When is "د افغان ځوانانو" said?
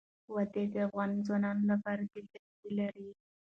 0.73-1.63